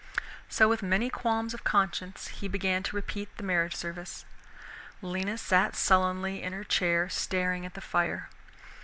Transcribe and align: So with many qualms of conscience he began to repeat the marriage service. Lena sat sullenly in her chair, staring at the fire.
So 0.49 0.67
with 0.67 0.81
many 0.81 1.11
qualms 1.11 1.53
of 1.53 1.63
conscience 1.63 2.29
he 2.29 2.47
began 2.47 2.81
to 2.81 2.95
repeat 2.95 3.37
the 3.37 3.43
marriage 3.43 3.75
service. 3.75 4.25
Lena 5.03 5.37
sat 5.37 5.75
sullenly 5.75 6.41
in 6.41 6.53
her 6.53 6.63
chair, 6.63 7.07
staring 7.07 7.67
at 7.67 7.75
the 7.75 7.81
fire. 7.81 8.29